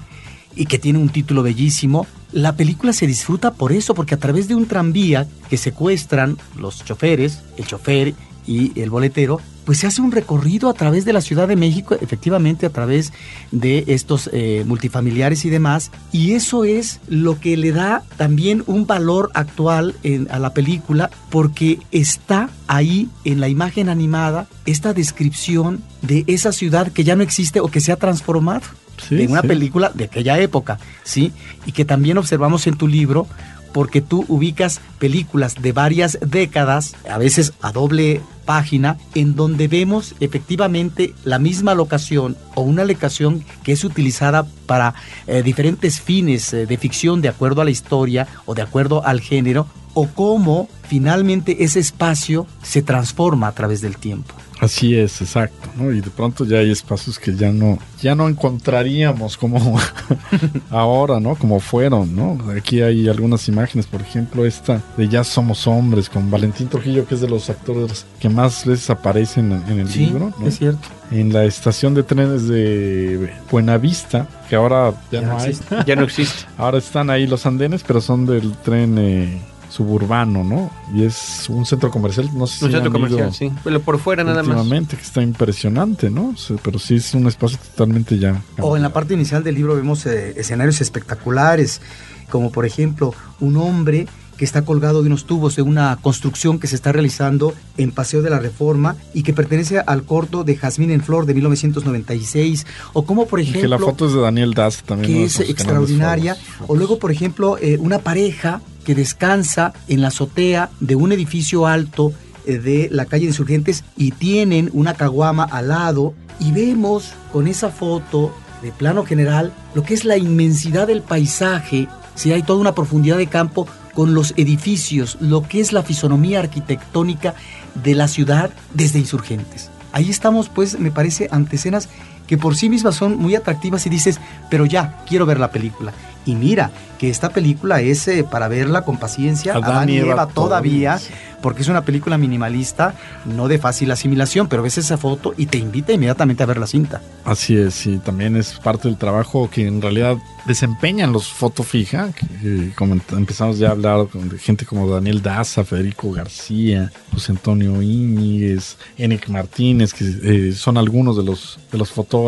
[0.56, 4.48] y que tiene un título bellísimo, la película se disfruta por eso, porque a través
[4.48, 8.14] de un tranvía que secuestran los choferes, el chofer
[8.48, 11.96] y el boletero, pues se hace un recorrido a través de la Ciudad de México,
[12.02, 13.14] efectivamente a través
[13.52, 18.88] de estos eh, multifamiliares y demás, y eso es lo que le da también un
[18.88, 19.94] valor actual
[20.32, 26.92] a la película, porque está ahí en la imagen animada esta descripción de esa ciudad
[26.92, 28.64] que ya no existe o que se ha transformado.
[29.12, 31.32] en una película de aquella época, ¿sí?
[31.68, 33.28] Y que también observamos en tu libro
[33.74, 40.16] porque tú ubicas películas de varias décadas, a veces a doble página, en donde vemos
[40.20, 44.96] efectivamente la misma locación o una locación que es utilizada para
[45.28, 49.22] eh, diferentes fines eh, de ficción de acuerdo a la historia o de acuerdo al
[49.22, 54.34] género, o cómo finalmente ese espacio se transforma a través del tiempo.
[54.60, 55.92] Así es, exacto, ¿no?
[55.92, 59.80] Y de pronto ya hay espacios que ya no, ya no encontraríamos como
[60.70, 61.36] ahora, ¿no?
[61.36, 62.38] Como fueron, ¿no?
[62.58, 67.16] Aquí hay algunas imágenes, por ejemplo, esta de Ya somos hombres con Valentín Trujillo, que
[67.16, 70.48] es de los actores que más veces aparecen en, el libro, ¿no?
[70.48, 70.88] Es cierto.
[71.12, 75.58] En la estación de trenes de Buenavista, que ahora ya, no, hay.
[75.88, 76.46] Ya no existe.
[76.58, 80.72] ahora están ahí los andenes, pero son del tren eh, suburbano, ¿no?
[80.94, 83.52] Y es un centro comercial, no sé un centro comercial, sí.
[83.64, 84.68] Pero por fuera nada más.
[84.88, 86.36] que está impresionante, ¿no?
[86.64, 88.42] pero sí es un espacio totalmente ya.
[88.60, 91.82] O en la parte inicial del libro vemos eh, escenarios espectaculares,
[92.30, 94.08] como por ejemplo un hombre
[94.40, 98.22] que está colgado de unos tubos de una construcción que se está realizando en Paseo
[98.22, 103.04] de la Reforma y que pertenece al corto de Jazmín en Flor de 1996, o
[103.04, 103.62] como por ejemplo...
[103.64, 105.14] Que la foto es de Daniel Das también.
[105.14, 110.70] Que es extraordinaria, o luego por ejemplo eh, una pareja que descansa en la azotea
[110.80, 112.14] de un edificio alto
[112.46, 116.14] eh, de la calle de Insurgentes y tienen una caguama al lado.
[116.40, 121.90] Y vemos con esa foto de plano general lo que es la inmensidad del paisaje,
[122.16, 123.68] si hay toda una profundidad de campo
[124.00, 127.36] con los edificios, lo que es la fisonomía arquitectónica
[127.84, 129.72] de la ciudad desde insurgentes.
[129.92, 131.90] Ahí estamos, pues, me parece, ante escenas
[132.30, 134.20] que por sí mismas son muy atractivas y dices,
[134.52, 135.94] pero ya, quiero ver la película.
[136.28, 141.00] Y mira, que esta película es eh, para verla con paciencia, Adán, y Eva, todavía,
[141.42, 142.94] porque es una película minimalista,
[143.26, 146.68] no de fácil asimilación, pero ves esa foto y te invita inmediatamente a ver la
[146.68, 147.02] cinta.
[147.26, 152.12] Así es, y también es parte del trabajo que en realidad desempeñan los foto fija,
[152.12, 157.82] que, como empezamos ya a hablar de gente como Daniel Daza, Federico García, José Antonio
[157.82, 162.19] Íñiguez, Enic Martínez, que eh, son algunos de los, de los fotógrafos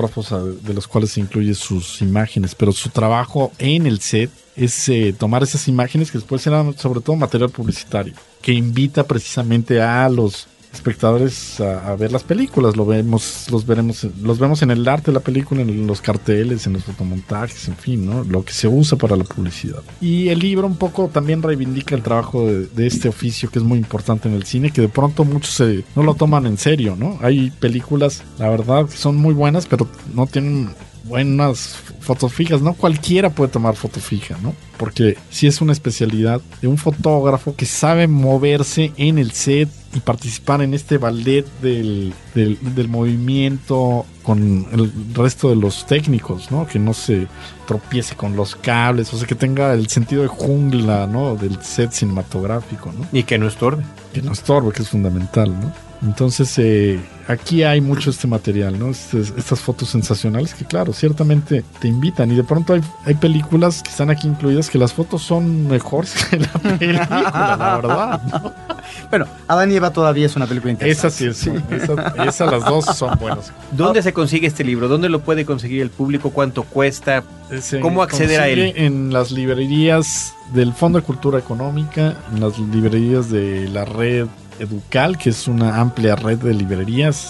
[0.63, 5.13] de los cuales se incluyen sus imágenes, pero su trabajo en el set es eh,
[5.17, 10.47] tomar esas imágenes que después eran sobre todo material publicitario, que invita precisamente a los
[10.73, 12.75] espectadores a, ver las películas.
[12.75, 16.65] Lo vemos, los veremos, los vemos en el arte de la película, en los carteles,
[16.67, 18.23] en los fotomontajes, en fin, ¿no?
[18.23, 19.81] Lo que se usa para la publicidad.
[19.99, 23.77] Y el libro un poco también reivindica el trabajo de, este oficio que es muy
[23.77, 27.19] importante en el cine, que de pronto muchos se, no lo toman en serio, ¿no?
[27.21, 30.69] Hay películas, la verdad, que son muy buenas, pero no tienen
[31.03, 32.61] buenas fotos fijas.
[32.61, 34.53] No cualquiera puede tomar foto fija, ¿no?
[34.77, 39.99] Porque si es una especialidad de un fotógrafo que sabe moverse en el set y
[39.99, 46.65] participar en este ballet del, del, movimiento con el resto de los técnicos, ¿no?
[46.65, 47.27] Que no se
[47.67, 51.35] tropiece con los cables, o sea, que tenga el sentido de jungla, ¿no?
[51.35, 53.05] Del set cinematográfico, ¿no?
[53.11, 53.83] Y que no estorbe.
[54.13, 55.73] Que no estorbe, que es fundamental, ¿no?
[56.01, 58.89] Entonces, eh, aquí hay mucho este material, ¿no?
[58.89, 62.31] estas fotos sensacionales que, claro, ciertamente te invitan.
[62.31, 66.13] Y de pronto hay, hay, películas que están aquí incluidas que las fotos son mejores
[66.29, 68.53] que la película, la verdad.
[69.09, 71.27] Bueno, Adán y Eva todavía es una película interesante.
[71.27, 71.75] Esa sí, sí.
[72.25, 73.51] Esa, las dos son buenas.
[73.71, 74.87] ¿Dónde se consigue este libro?
[74.87, 76.31] ¿Dónde lo puede conseguir el público?
[76.31, 77.23] ¿Cuánto cuesta?
[77.81, 78.73] ¿Cómo acceder a él?
[78.75, 84.27] En las librerías del Fondo de Cultura Económica, en las librerías de la red
[84.59, 87.20] Educal, que es una amplia red de librerías.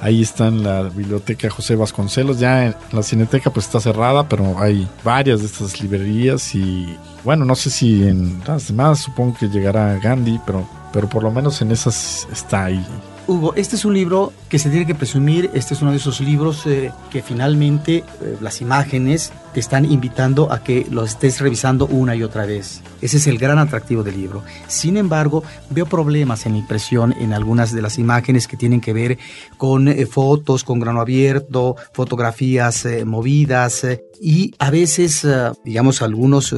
[0.00, 2.38] Ahí está en la biblioteca José Vasconcelos.
[2.38, 7.44] Ya en la cineteca pues está cerrada, pero hay varias de estas librerías y bueno,
[7.44, 11.60] no sé si en las demás supongo que llegará Gandhi, pero, pero por lo menos
[11.62, 12.86] en esas está ahí.
[13.26, 16.20] Hugo, este es un libro que se tiene que presumir, este es uno de esos
[16.20, 21.86] libros eh, que finalmente eh, las imágenes te están invitando a que lo estés revisando
[21.86, 22.82] una y otra vez.
[23.00, 24.44] Ese es el gran atractivo del libro.
[24.66, 28.92] Sin embargo, veo problemas en la impresión en algunas de las imágenes que tienen que
[28.92, 29.16] ver
[29.56, 33.86] con eh, fotos, con grano abierto, fotografías movidas
[34.20, 35.26] y a veces,
[35.64, 36.54] digamos, algunos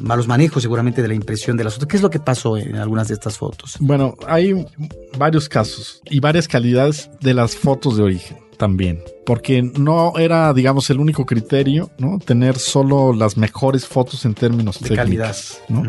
[0.00, 1.88] malos manejos seguramente de la impresión de las fotos.
[1.88, 3.76] ¿Qué es lo que pasó en algunas de estas fotos?
[3.78, 4.54] Bueno, hay
[5.18, 10.88] varios casos y varias calidades de las fotos de origen también porque no era, digamos,
[10.88, 12.18] el único criterio, ¿no?
[12.18, 15.36] Tener solo las mejores fotos en términos de calidad,
[15.68, 15.82] ¿no?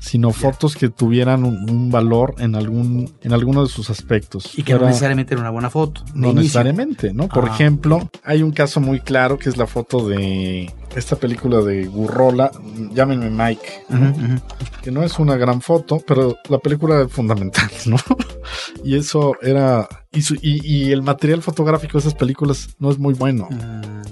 [0.00, 4.58] Sino fotos que tuvieran un, valor en algún, en alguno de sus aspectos.
[4.58, 6.04] Y que no necesariamente era una buena foto.
[6.14, 7.28] No necesariamente, ¿no?
[7.28, 11.60] Por ah, ejemplo, hay un caso muy claro que es la foto de esta película
[11.60, 12.50] de Gurrola,
[12.92, 13.84] llámenme Mike,
[14.82, 17.96] que no es una gran foto, pero la película es fundamental, ¿no?
[18.84, 23.48] y eso era, y, y, el material fotográfico de esas películas no es muy bueno.
[23.50, 24.02] Mm.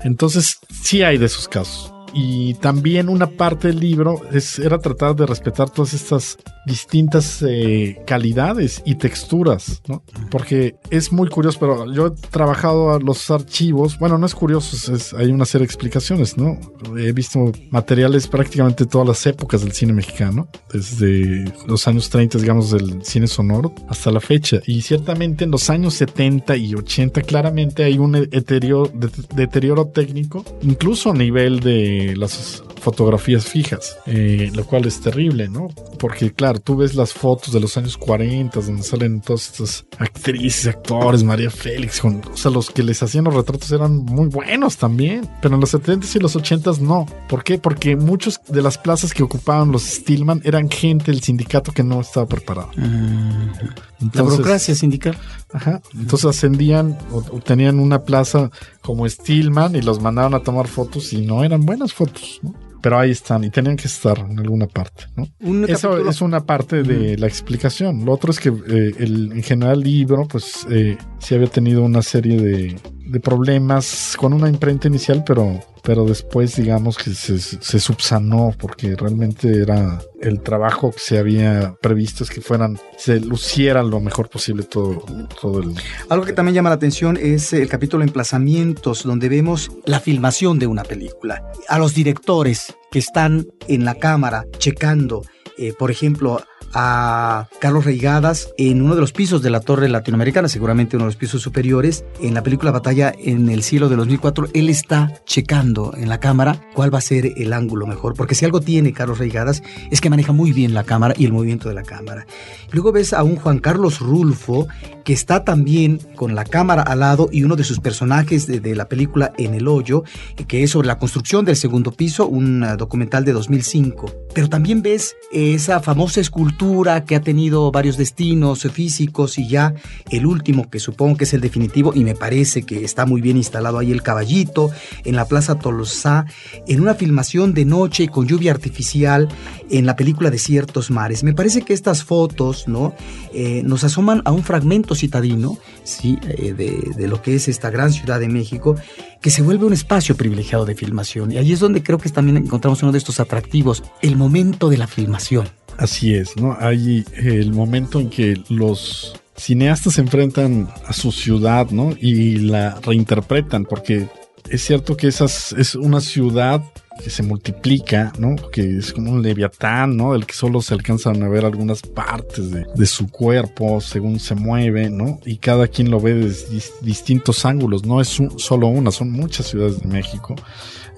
[0.00, 1.92] Entonces, sí hay de esos casos.
[2.12, 8.00] Y también una parte del libro es, era tratar de respetar todas estas distintas eh,
[8.06, 10.02] calidades y texturas, ¿no?
[10.30, 14.94] Porque es muy curioso, pero yo he trabajado a los archivos, bueno, no es curioso,
[14.94, 16.58] es, hay una serie de explicaciones, ¿no?
[16.96, 22.70] He visto materiales prácticamente todas las épocas del cine mexicano, desde los años 30, digamos,
[22.70, 24.60] del cine sonoro hasta la fecha.
[24.66, 28.92] Y ciertamente en los años 70 y 80 claramente hay un deterioro,
[29.34, 35.68] deterioro técnico, incluso a nivel de las fotografías fijas, eh, lo cual es terrible, ¿no?
[35.98, 40.68] Porque claro, tú ves las fotos de los años 40 donde salen todas estas actrices,
[40.68, 45.28] actores, María Félix, o sea, los que les hacían los retratos eran muy buenos también,
[45.42, 47.04] pero en los 70s y los 80s no.
[47.28, 47.58] ¿Por qué?
[47.58, 52.00] Porque muchos de las plazas que ocupaban los Stillman eran gente del sindicato que no
[52.00, 52.70] estaba preparado.
[52.76, 55.18] la burocracia sindical.
[55.52, 55.82] Ajá.
[55.94, 61.20] Entonces ascendían o, tenían una plaza como Stillman y los mandaban a tomar fotos y
[61.26, 62.40] no eran buenas fotos.
[62.42, 62.54] ¿no?
[62.80, 65.04] Pero ahí están y tenían que estar en alguna parte.
[65.16, 65.26] ¿no?
[65.66, 68.04] Eso es una parte de la explicación.
[68.04, 71.82] Lo otro es que eh, el, en general el libro, pues eh, sí había tenido
[71.82, 72.76] una serie de,
[73.08, 78.94] de problemas con una imprenta inicial, pero pero después digamos que se, se, subsanó porque
[78.94, 84.28] realmente era el trabajo que se había previsto es que fueran, se luciera lo mejor
[84.28, 85.02] posible todo,
[85.40, 85.74] todo el...
[86.10, 90.66] Algo que también llama la atención es el capítulo Emplazamientos, donde vemos la filmación de
[90.66, 91.42] una película.
[91.68, 95.22] A los directores que están en la cámara checando,
[95.56, 96.42] eh, por ejemplo,
[96.74, 101.08] a Carlos Reigadas en uno de los pisos de la Torre Latinoamericana, seguramente uno de
[101.08, 102.04] los pisos superiores.
[102.20, 106.60] En la película Batalla en el Cielo de 2004, él está checando en la cámara
[106.74, 110.10] cuál va a ser el ángulo mejor, porque si algo tiene Carlos Reigadas es que
[110.10, 112.26] maneja muy bien la cámara y el movimiento de la cámara.
[112.72, 114.68] Luego ves a un Juan Carlos Rulfo
[115.08, 118.90] que está también con la cámara al lado y uno de sus personajes de, la
[118.90, 120.04] película En el Hoyo,
[120.46, 125.16] que es sobre la construcción del segundo piso, un documental de 2005 pero también ves
[125.32, 129.74] esa famosa escultura que ha tenido varios destinos físicos y ya
[130.10, 133.36] el último, que supongo que es el definitivo, y me parece que está muy bien
[133.36, 134.70] instalado ahí el caballito,
[135.04, 136.26] en la Plaza Tolosá,
[136.68, 139.28] en una filmación de noche con lluvia artificial
[139.70, 141.24] en la película de ciertos mares.
[141.24, 142.94] Me parece que estas fotos ¿no?
[143.32, 146.18] Eh, nos asoman a un fragmento citadino ¿sí?
[146.22, 146.52] Eh,
[146.96, 148.76] de, lo que es esta gran ciudad de México,
[149.20, 151.32] que se vuelve un espacio privilegiado de filmación.
[151.32, 154.78] Y ahí es donde creo que también encontramos uno de estos atractivos, el momento de
[154.78, 155.48] la filmación.
[155.76, 156.56] Así es, ¿no?
[156.58, 161.90] Hay el momento en que los cineastas se enfrentan a su ciudad, ¿no?
[161.98, 164.08] Y la reinterpretan, porque
[164.50, 166.62] es cierto que esas es una ciudad
[167.02, 168.36] que se multiplica, ¿no?
[168.50, 170.12] Que es como un leviatán, ¿no?
[170.12, 174.90] Del que solo se alcanzan a ver algunas partes de, su cuerpo según se mueve,
[174.90, 175.20] ¿no?
[175.24, 179.80] Y cada quien lo ve desde distintos ángulos, no es solo una, son muchas ciudades
[179.80, 180.34] de México.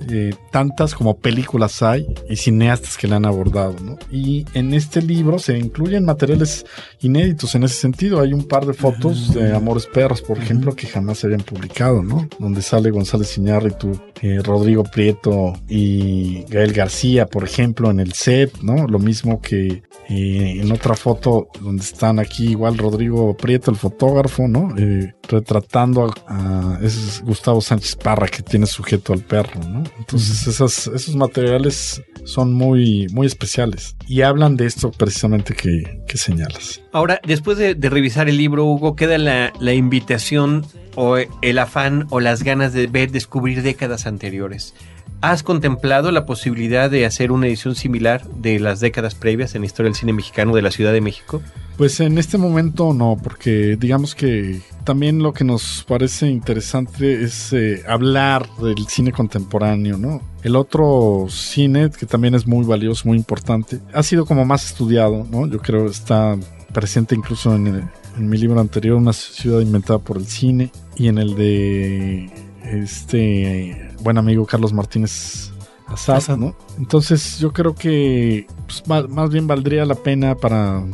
[0.09, 3.99] Eh, tantas como películas hay y cineastas que la han abordado, ¿no?
[4.11, 6.65] Y en este libro se incluyen materiales
[7.01, 8.21] inéditos en ese sentido.
[8.21, 12.03] Hay un par de fotos de Amores Perros, por ejemplo, que jamás se habían publicado,
[12.03, 12.29] ¿no?
[12.39, 18.59] Donde sale González Iñárritu, eh, Rodrigo Prieto y Gael García, por ejemplo, en el set,
[18.63, 18.87] ¿no?
[18.87, 24.49] Lo mismo que eh, en otra foto donde están aquí igual Rodrigo Prieto, el fotógrafo,
[24.49, 24.77] ¿no?
[24.77, 29.85] Eh, retratando a, es Gustavo Sánchez Parra que tiene sujeto al perro, ¿no?
[29.99, 36.19] Entonces esas, esos materiales son muy, muy especiales y hablan de esto precisamente que, que
[36.19, 36.83] señalas.
[36.93, 40.67] Ahora, después de, de, revisar el libro, Hugo, queda la, la invitación
[40.97, 44.75] o el afán o las ganas de ver, descubrir décadas anteriores.
[45.23, 49.67] ¿Has contemplado la posibilidad de hacer una edición similar de las décadas previas en la
[49.67, 51.43] historia del cine mexicano de la Ciudad de México?
[51.77, 57.53] Pues en este momento no, porque digamos que también lo que nos parece interesante es
[57.53, 60.23] eh, hablar del cine contemporáneo, ¿no?
[60.43, 65.27] El otro cine, que también es muy valioso, muy importante, ha sido como más estudiado,
[65.31, 65.47] ¿no?
[65.47, 66.35] Yo creo está
[66.73, 67.85] presente incluso en, el,
[68.17, 73.91] en mi libro anterior, Una ciudad inventada por el cine, y en el de este
[74.03, 75.51] buen amigo Carlos Martínez
[75.87, 76.55] Azad, ¿no?
[76.79, 80.85] Entonces yo creo que pues, más, más, bien valdría la pena para,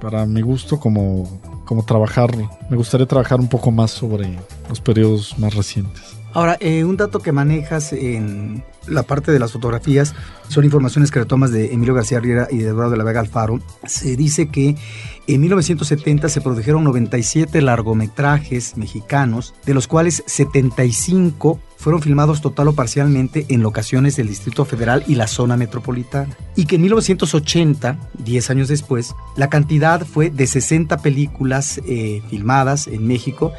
[0.00, 2.36] para mi gusto como, como trabajar,
[2.68, 6.21] me gustaría trabajar un poco más sobre los periodos más recientes.
[6.34, 10.14] Ahora, eh, un dato que manejas en la parte de las fotografías
[10.48, 13.60] son informaciones que retomas de Emilio García Riera y de Eduardo de la Vega Alfaro.
[13.84, 14.76] Se dice que
[15.26, 22.74] en 1970 se produjeron 97 largometrajes mexicanos, de los cuales 75 fueron filmados total o
[22.74, 26.36] parcialmente en locaciones del Distrito Federal y la zona metropolitana.
[26.56, 32.86] Y que en 1980, 10 años después, la cantidad fue de 60 películas eh, filmadas
[32.86, 33.52] en México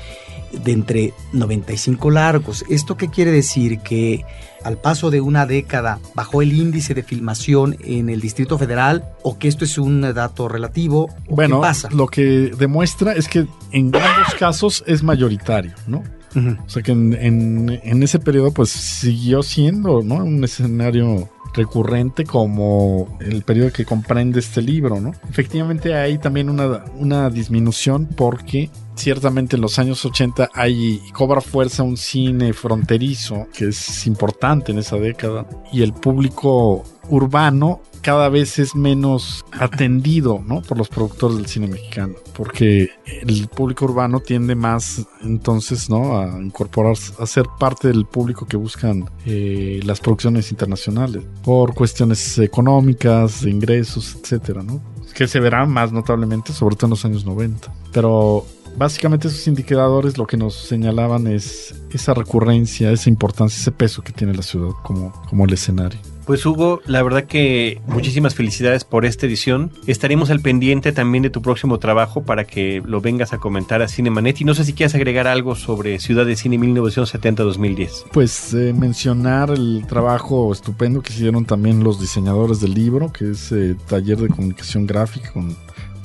[0.63, 2.63] de entre 95 largos.
[2.69, 3.79] ¿Esto qué quiere decir?
[3.79, 4.25] Que
[4.63, 9.37] al paso de una década bajó el índice de filmación en el Distrito Federal o
[9.37, 11.09] que esto es un dato relativo.
[11.29, 11.89] bueno, ¿qué pasa?
[11.91, 16.03] lo que demuestra es que en ambos casos es mayoritario, ¿no?
[16.35, 16.65] Uh -huh.
[16.65, 20.15] O sea que en, en, en, ese periodo pues siguió siendo ¿no?
[20.15, 25.11] un escenario recurrente como el periodo que comprende este libro, ¿no?
[25.29, 31.83] Efectivamente hay también una, una disminución porque ciertamente en los años 80 hay cobra fuerza
[31.83, 38.59] un cine fronterizo que es importante en esa década y el público urbano cada vez
[38.59, 40.61] es menos atendido ¿no?
[40.61, 46.19] por los productores del cine mexicano, porque el público urbano tiende más entonces ¿no?
[46.19, 52.37] a incorporarse, a ser parte del público que buscan eh, las producciones internacionales, por cuestiones
[52.39, 54.81] económicas, de ingresos, etcétera, ¿no?
[55.13, 57.71] que se verán más notablemente, sobre todo en los años 90.
[57.91, 58.45] Pero
[58.75, 64.11] básicamente esos indicadores lo que nos señalaban es esa recurrencia, esa importancia, ese peso que
[64.11, 65.99] tiene la ciudad como, como el escenario.
[66.25, 69.71] Pues Hugo, la verdad que muchísimas felicidades por esta edición.
[69.87, 73.89] Estaremos al pendiente también de tu próximo trabajo para que lo vengas a comentar a
[73.89, 74.39] Cinemanet.
[74.39, 78.05] Y no sé si quieres agregar algo sobre Ciudad de Cine 1970-2010.
[78.13, 83.51] Pues eh, mencionar el trabajo estupendo que hicieron también los diseñadores del libro, que es
[83.51, 85.55] eh, Taller de Comunicación Gráfica con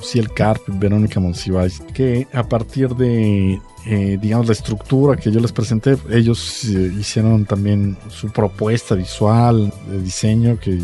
[0.02, 5.52] Ciel Carp Verónica Monsiváis, que a partir de eh, digamos, la estructura que yo les
[5.52, 10.78] presenté, ellos eh, hicieron también su propuesta visual de diseño que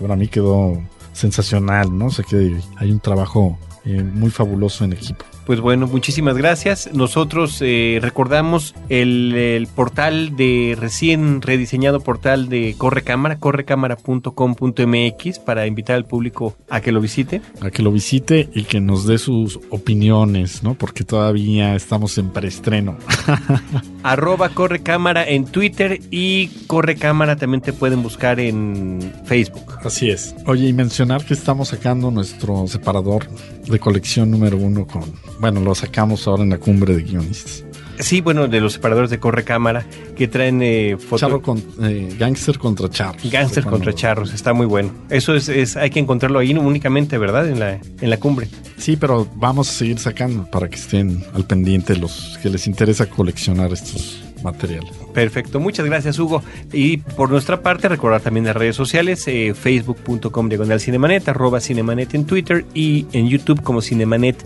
[0.00, 0.80] para mí quedó
[1.12, 2.06] sensacional, ¿no?
[2.06, 5.24] O sea que hay un trabajo eh, muy fabuloso en equipo.
[5.46, 6.90] Pues bueno, muchísimas gracias.
[6.92, 15.68] Nosotros eh, recordamos el, el portal de recién rediseñado portal de Corre Cámara, correcámara.com.mx para
[15.68, 17.42] invitar al público a que lo visite.
[17.60, 20.74] A que lo visite y que nos dé sus opiniones, ¿no?
[20.74, 22.96] Porque todavía estamos en preestreno.
[24.02, 29.78] Arroba Corre Cámara en Twitter y Corre Cámara también te pueden buscar en Facebook.
[29.84, 30.34] Así es.
[30.46, 33.28] Oye, y mencionar que estamos sacando nuestro separador
[33.68, 35.02] de colección número uno con...
[35.38, 37.64] Bueno, lo sacamos ahora en la cumbre de guionistas.
[37.98, 42.14] Sí, bueno, de los separadores de corre cámara que traen eh, foto- Charro con, eh,
[42.18, 43.30] gangster contra charros.
[43.30, 44.92] Gánster Fue contra charros, está muy bueno.
[45.08, 47.48] Eso es, es hay que encontrarlo ahí únicamente, ¿verdad?
[47.48, 48.48] En la, en la cumbre.
[48.76, 53.06] Sí, pero vamos a seguir sacando para que estén al pendiente los que les interesa
[53.06, 54.92] coleccionar estos materiales.
[55.14, 56.42] Perfecto, muchas gracias Hugo.
[56.74, 62.14] Y por nuestra parte, recordar también las redes sociales, eh, facebook.com diagonal cinemanet, arroba cinemanet
[62.14, 64.36] en Twitter y en YouTube como cinemanet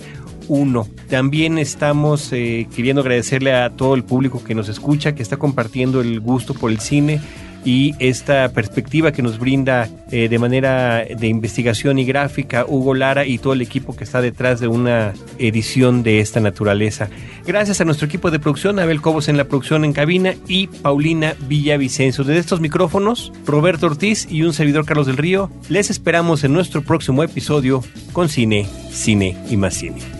[0.50, 0.88] 1.
[1.08, 6.00] También estamos eh, queriendo agradecerle a todo el público que nos escucha, que está compartiendo
[6.00, 7.20] el gusto por el cine
[7.64, 13.26] y esta perspectiva que nos brinda eh, de manera de investigación y gráfica Hugo Lara
[13.26, 17.08] y todo el equipo que está detrás de una edición de esta naturaleza.
[17.46, 21.36] Gracias a nuestro equipo de producción, Abel Cobos en la producción en cabina y Paulina
[21.48, 22.24] Villavicencio.
[22.24, 26.82] Desde estos micrófonos, Roberto Ortiz y un servidor Carlos del Río, les esperamos en nuestro
[26.82, 30.19] próximo episodio con Cine, Cine y más Cine.